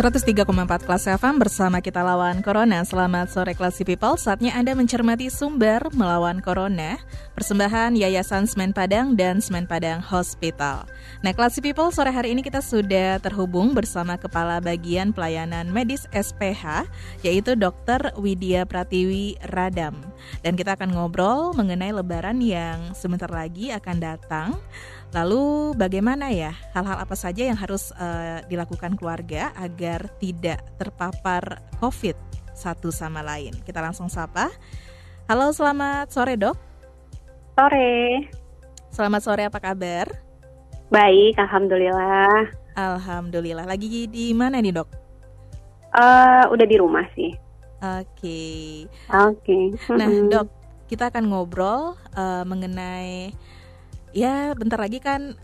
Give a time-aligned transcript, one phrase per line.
[0.00, 2.80] 103,4 kelas FM bersama kita lawan Corona.
[2.88, 4.16] Selamat sore Classy People.
[4.16, 6.96] Saatnya Anda mencermati sumber melawan Corona.
[7.36, 10.88] Persembahan Yayasan Semen Padang dan Semen Padang Hospital.
[11.20, 16.88] Nah, Classy People, sore hari ini kita sudah terhubung bersama Kepala Bagian Pelayanan Medis SPH,
[17.20, 18.16] yaitu Dr.
[18.16, 20.00] Widya Pratiwi Radam.
[20.40, 24.56] Dan kita akan ngobrol mengenai lebaran yang sebentar lagi akan datang.
[25.10, 32.14] Lalu bagaimana ya hal-hal apa saja yang harus uh, dilakukan keluarga agar tidak terpapar COVID
[32.54, 33.50] satu sama lain?
[33.66, 34.54] Kita langsung sapa.
[35.26, 36.54] Halo, selamat sore dok.
[37.58, 38.22] Sore.
[38.94, 40.06] Selamat sore, apa kabar?
[40.94, 42.46] Baik, alhamdulillah.
[42.78, 43.66] Alhamdulillah.
[43.66, 44.88] Lagi di mana nih dok?
[45.90, 47.34] Uh, udah di rumah sih.
[47.82, 48.06] Oke.
[48.14, 48.62] Okay.
[49.10, 49.74] Oke.
[49.74, 49.90] Okay.
[49.90, 50.46] Nah dok,
[50.86, 53.34] kita akan ngobrol uh, mengenai
[54.10, 55.34] ya bentar lagi kan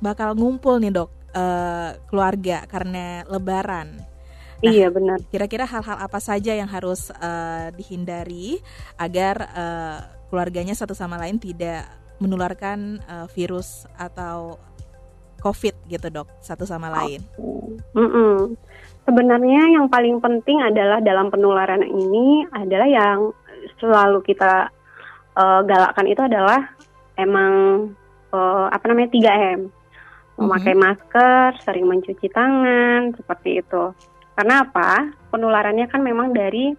[0.00, 3.96] bakal ngumpul nih dok uh, keluarga karena Lebaran.
[4.56, 5.20] Nah, iya benar.
[5.28, 8.56] Kira-kira hal-hal apa saja yang harus uh, dihindari
[8.96, 9.98] agar uh,
[10.32, 11.84] keluarganya satu sama lain tidak
[12.16, 14.56] menularkan uh, virus atau
[15.44, 17.20] COVID gitu dok satu sama lain.
[17.92, 18.36] Mm -mm.
[19.04, 23.30] Sebenarnya yang paling penting adalah dalam penularan ini adalah yang
[23.78, 24.72] selalu kita
[25.36, 26.74] uh, galakkan itu adalah
[27.20, 27.52] emang
[28.32, 29.60] uh, apa namanya 3M.
[30.36, 30.84] Memakai mm -hmm.
[30.84, 33.92] masker, sering mencuci tangan, seperti itu.
[34.36, 35.08] Karena apa?
[35.32, 36.76] Penularannya kan memang dari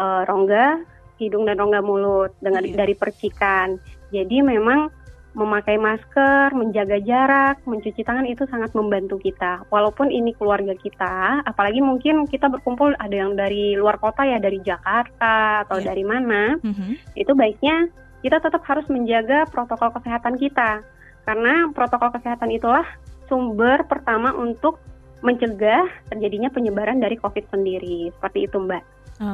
[0.00, 0.80] uh, rongga
[1.20, 2.76] hidung dan rongga mulut dengan yeah.
[2.80, 3.76] dari percikan.
[4.10, 4.88] Jadi memang
[5.34, 9.66] memakai masker, menjaga jarak, mencuci tangan itu sangat membantu kita.
[9.66, 14.62] Walaupun ini keluarga kita, apalagi mungkin kita berkumpul ada yang dari luar kota ya, dari
[14.62, 15.86] Jakarta atau yeah.
[15.90, 16.92] dari mana, mm -hmm.
[17.18, 17.90] itu baiknya
[18.24, 20.80] kita tetap harus menjaga protokol kesehatan kita.
[21.28, 22.88] Karena protokol kesehatan itulah
[23.28, 24.80] sumber pertama untuk
[25.20, 28.08] mencegah terjadinya penyebaran dari COVID sendiri.
[28.16, 28.82] Seperti itu, Mbak.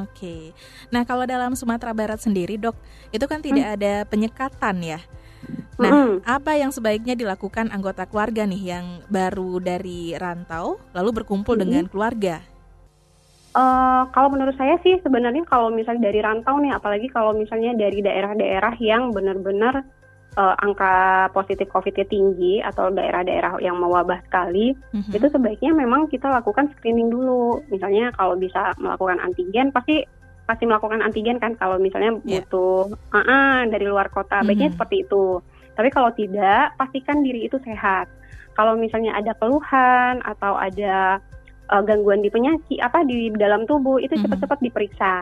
[0.05, 0.51] Oke.
[0.91, 2.75] Nah, kalau dalam Sumatera Barat sendiri, Dok,
[3.15, 3.75] itu kan tidak hmm.
[3.79, 5.01] ada penyekatan ya.
[5.81, 6.15] Nah, hmm.
[6.29, 11.63] apa yang sebaiknya dilakukan anggota keluarga nih yang baru dari rantau lalu berkumpul hmm.
[11.65, 12.45] dengan keluarga?
[13.51, 17.99] Uh, kalau menurut saya sih sebenarnya kalau misalnya dari rantau nih, apalagi kalau misalnya dari
[17.99, 19.83] daerah-daerah yang benar-benar
[20.39, 25.17] uh, angka positif COVID-nya tinggi atau daerah-daerah yang mewabah sekali, mm-hmm.
[25.19, 27.59] itu sebaiknya memang kita lakukan screening dulu.
[27.75, 30.07] Misalnya kalau bisa melakukan antigen, pasti
[30.47, 32.43] pasti melakukan antigen kan kalau misalnya yeah.
[32.43, 34.47] butuh uh -uh, dari luar kota, mm-hmm.
[34.47, 35.43] baiknya seperti itu.
[35.75, 38.07] Tapi kalau tidak, pastikan diri itu sehat.
[38.55, 41.19] Kalau misalnya ada keluhan atau ada
[41.71, 44.27] uh, gangguan di penyakit apa di dalam tubuh, itu mm-hmm.
[44.27, 45.15] cepat-cepat diperiksa.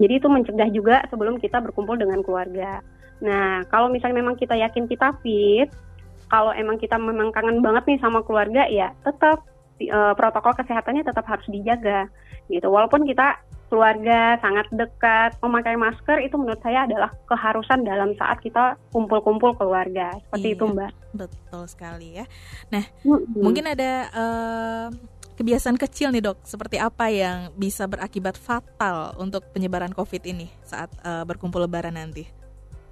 [0.00, 2.80] Jadi itu mencegah juga sebelum kita berkumpul dengan keluarga.
[3.20, 5.68] Nah, kalau misalnya memang kita yakin kita fit,
[6.32, 9.44] kalau emang kita memang kangen banget nih sama keluarga, ya tetap
[9.92, 12.08] uh, protokol kesehatannya tetap harus dijaga,
[12.48, 12.72] gitu.
[12.72, 13.36] Walaupun kita
[13.68, 20.16] keluarga sangat dekat, memakai masker itu menurut saya adalah keharusan dalam saat kita kumpul-kumpul keluarga,
[20.26, 20.92] seperti iya, itu, Mbak.
[21.12, 22.24] Betul sekali ya.
[22.72, 23.36] Nah, mm-hmm.
[23.36, 24.86] mungkin ada uh,
[25.40, 30.92] kebiasaan kecil nih dok, seperti apa yang bisa berakibat fatal untuk penyebaran COVID ini saat
[31.00, 32.28] uh, berkumpul Lebaran nanti?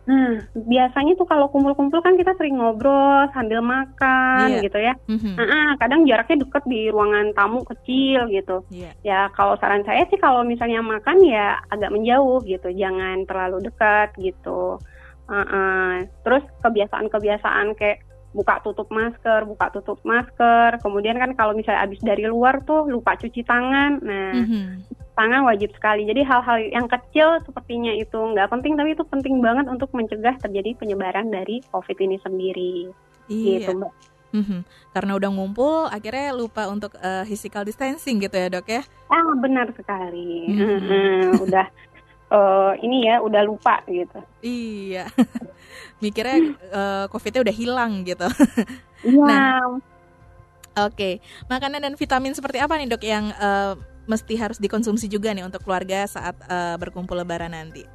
[0.08, 4.64] Nah, biasanya tuh kalau kumpul-kumpul kan kita sering ngobrol sambil makan yeah.
[4.64, 4.96] gitu ya.
[5.04, 5.36] Mm-hmm.
[5.36, 8.64] Nah, kadang jaraknya dekat di ruangan tamu kecil gitu.
[8.72, 8.96] Yeah.
[9.04, 14.16] Ya kalau saran saya sih kalau misalnya makan ya agak menjauh gitu, jangan terlalu dekat
[14.16, 14.80] gitu.
[15.28, 16.08] Uh-uh.
[16.24, 20.78] Terus kebiasaan-kebiasaan kayak buka tutup masker, buka tutup masker.
[20.84, 24.00] Kemudian kan kalau misalnya habis dari luar tuh lupa cuci tangan.
[24.04, 24.66] Nah, mm-hmm
[25.18, 26.06] tangan wajib sekali.
[26.06, 30.78] Jadi hal-hal yang kecil sepertinya itu nggak penting, tapi itu penting banget untuk mencegah terjadi
[30.78, 32.74] penyebaran dari COVID ini sendiri.
[33.26, 33.66] Iya.
[33.66, 33.92] Gitu, Mbak.
[34.28, 34.60] Mm-hmm.
[34.92, 38.84] Karena udah ngumpul, akhirnya lupa untuk uh, physical distancing gitu ya dok ya?
[39.08, 40.52] Ah benar sekali.
[40.52, 40.78] Mm-hmm.
[40.78, 41.44] Mm-hmm.
[41.48, 41.66] udah
[42.32, 44.20] uh, ini ya, udah lupa gitu.
[44.42, 45.08] Iya.
[46.02, 46.38] Mikirnya
[46.70, 48.28] uh, COVID-nya udah hilang gitu.
[48.98, 49.14] Iya.
[49.14, 49.78] nah, Oke,
[50.74, 51.14] okay.
[51.46, 53.78] makanan dan vitamin seperti apa nih dok yang uh,
[54.10, 57.86] mesti harus dikonsumsi juga nih untuk keluarga saat uh, berkumpul Lebaran nanti?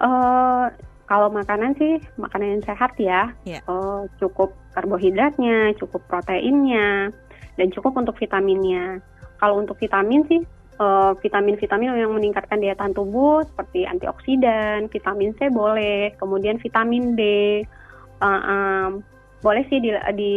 [0.00, 0.72] Uh,
[1.10, 3.66] kalau makanan sih makanan yang sehat ya, Iya.
[3.66, 7.10] Eh, cukup karbohidratnya, cukup proteinnya,
[7.58, 9.02] dan cukup untuk vitaminnya.
[9.42, 10.46] Kalau untuk vitamin sih
[10.80, 17.22] eh, vitamin-vitamin yang meningkatkan daya tahan tubuh seperti antioksidan, vitamin C boleh, kemudian vitamin D,
[17.22, 19.04] eh, em,
[19.40, 20.32] boleh sih di, di,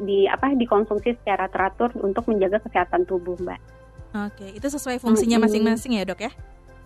[0.00, 3.60] di apa dikonsumsi secara teratur untuk menjaga kesehatan tubuh, Mbak.
[4.16, 6.32] Oke, itu sesuai fungsinya masing-masing ya dok ya?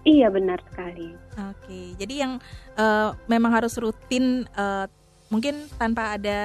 [0.03, 1.13] Iya benar sekali.
[1.37, 2.33] Oke, jadi yang
[2.75, 4.87] eh, memang harus rutin, eh,
[5.31, 6.41] mungkin tanpa ada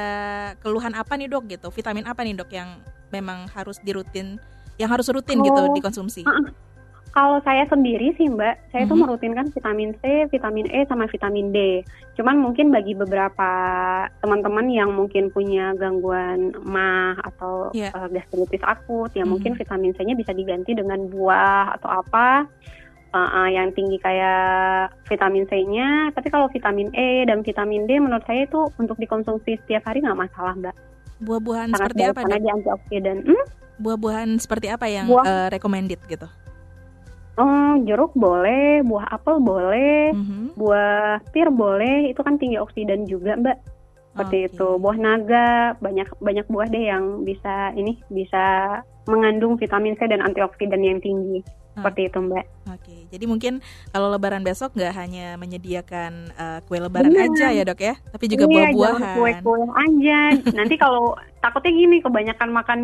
[0.61, 2.77] keluhan apa nih dok gitu, vitamin apa nih dok yang
[3.09, 4.37] memang harus dirutin,
[4.75, 5.71] yang harus rutin gitu Oh.
[5.71, 6.23] dikonsumsi?
[6.25, 6.51] Ah,
[7.15, 9.03] Kalau saya sendiri sih Mbak, saya tuh Mhm.
[9.07, 11.79] merutinkan vitamin C, vitamin E, sama vitamin D.
[12.19, 13.47] Cuman mungkin bagi beberapa
[14.19, 17.95] teman-teman yang mungkin punya gangguan mah atau Iya.
[17.95, 19.31] eh, gastritis akut, ya Mhm.
[19.31, 22.51] mungkin vitamin C-nya bisa diganti dengan buah atau apa
[23.15, 26.11] eh, eh, yang tinggi kayak vitamin C-nya.
[26.11, 30.19] Tapi kalau vitamin E dan vitamin D menurut saya itu untuk dikonsumsi setiap hari nggak
[30.19, 30.75] masalah Mbak.
[31.23, 33.17] Buah-buahan seperti apa karena dia antioksidan.
[33.23, 33.43] Hmm?
[33.79, 35.25] Buah-buahan seperti apa yang Buah.
[35.25, 36.27] eh, recommended gitu?
[37.35, 40.15] Oh, jeruk boleh, buah apel boleh.
[40.15, 40.55] Mhm.
[40.55, 43.59] buah pir boleh itu kan tinggi oksidan juga mbak
[44.15, 44.55] seperti Oke.
[44.55, 48.79] itu buah naga banyak banyak buah deh yang bisa ini bisa
[49.11, 51.43] mengandung vitamin C dan antioksidan yang tinggi
[51.75, 53.61] seperti itu mbak Oke, jadi mungkin
[53.93, 57.29] kalau Lebaran besok nggak hanya menyediakan eh, kue Lebaran Benar.
[57.29, 59.15] aja ya dok ya, tapi juga Iya, buah-buahan.
[59.15, 60.19] kue-kue aja
[60.57, 61.13] nanti kalau
[61.45, 62.79] takutnya gini kebanyakan makan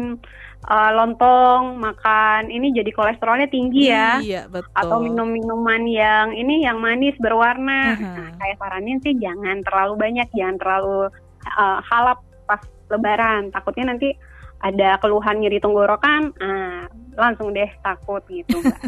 [0.69, 4.69] uh, lontong makan ini jadi kolesterolnya tinggi ya Iya betul.
[4.77, 7.97] atau minum-minuman yang ini yang manis berwarna.
[7.97, 8.05] Aha.
[8.05, 11.09] Nah, saya saranin sih jangan terlalu banyak, jangan terlalu
[11.57, 12.61] uh, halap pas
[12.93, 13.49] lebaran.
[13.49, 14.13] Takutnya nanti
[14.61, 16.85] ada keluhan nyeri tenggorokan, ah,
[17.21, 18.57] langsung deh takut gitu.
[18.57, 18.79] Mbak.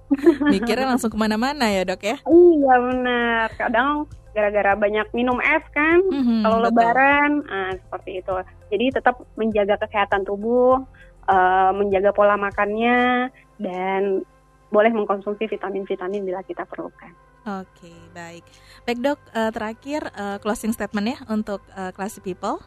[0.54, 2.16] Mikirnya langsung ke mana-mana ya dok ya.
[2.22, 3.46] iya benar.
[3.54, 3.88] Kadang
[4.30, 8.34] gara-gara banyak minum es kan, Mhm, kalau lebaran, ah, seperti itu.
[8.70, 10.86] Jadi tetap menjaga kesehatan tubuh,
[11.26, 13.26] uh, menjaga pola makannya,
[13.58, 14.22] dan
[14.70, 17.10] boleh mengkonsumsi vitamin-vitamin bila kita perlukan.
[17.42, 18.46] Oke baik.
[18.86, 22.62] Baik dok, eh, terakhir eh, closing statement ya untuk eh, Classy People.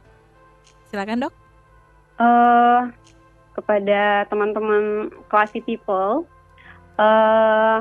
[0.89, 1.33] Silakan dok.
[2.13, 2.81] eh
[3.53, 6.25] kepada teman-teman classy people
[6.97, 7.79] eh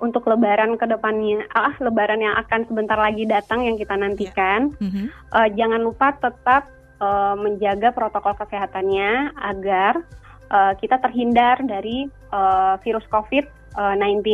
[0.00, 5.12] untuk lebaran ke depannya ah lebaran yang akan sebentar lagi datang yang kita nantikan Mhm.
[5.12, 10.00] eh, jangan lupa tetap eh, menjaga protokol kesehatannya agar
[10.48, 14.24] eh, kita terhindar dari eh, virus COVID-19.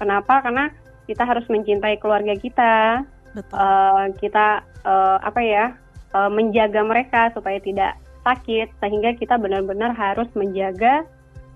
[0.00, 0.40] Kenapa?
[0.40, 0.72] Karena
[1.04, 3.04] kita harus mencintai keluarga kita,
[3.36, 3.54] Betul.
[3.60, 4.46] eh, kita
[4.84, 5.64] eh, apa ya
[6.12, 7.92] eh, menjaga mereka supaya tidak
[8.24, 11.04] sakit sehingga kita benar-benar harus menjaga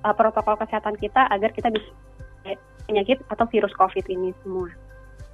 [0.04, 1.90] eh, protokol kesehatan kita agar kita bisa
[2.88, 4.72] penyakit atau virus COVID ini semua.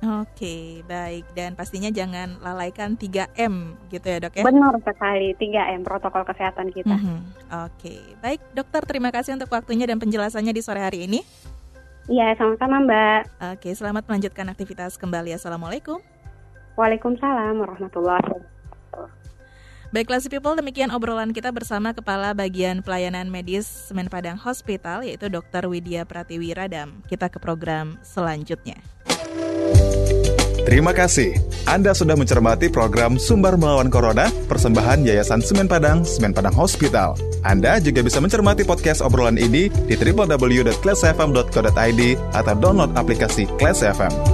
[0.05, 4.45] Oke baik dan pastinya jangan lalaikan 3M gitu ya dok ya.
[4.45, 6.93] Benar sekali 3M protokol kesehatan kita.
[6.93, 7.19] Mhm.
[7.65, 11.25] Oke baik dokter terima kasih untuk waktunya dan penjelasannya di sore hari ini.
[12.05, 13.21] Iya, sama-sama Mbak.
[13.57, 15.33] Oke selamat melanjutkan aktivitas kembali.
[15.33, 16.05] Assalamualaikum.
[16.77, 18.54] Waalaikumsalam warahmatullahi wabarakatuh.
[19.95, 25.31] Baik, Classy People, demikian obrolan kita bersama Kepala Bagian Pelayanan Medis Semen Padang Hospital, yaitu
[25.31, 25.71] Dr.
[25.71, 26.99] Widya Pratiwi Radam.
[27.07, 28.75] Kita ke program selanjutnya.
[30.67, 31.39] Terima kasih.
[31.71, 37.15] Anda sudah mencermati program Sumber Melawan Corona, persembahan Yayasan Semen Padang, Semen Padang Hospital.
[37.47, 42.03] Anda juga bisa mencermati podcast obrolan ini di www.classfm.co.id
[42.35, 44.34] atau download aplikasi Class FM.